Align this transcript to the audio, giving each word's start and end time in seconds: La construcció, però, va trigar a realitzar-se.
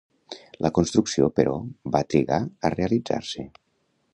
La 0.65 0.71
construcció, 0.77 1.27
però, 1.41 1.53
va 1.97 2.03
trigar 2.15 2.41
a 2.47 2.73
realitzar-se. 2.77 3.47